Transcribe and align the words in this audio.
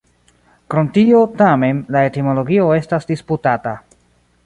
Krom 0.73 0.89
tio, 0.95 1.19
tamen, 1.43 1.83
la 1.97 2.03
etimologio 2.09 2.69
estas 2.81 3.11
disputata. 3.15 3.81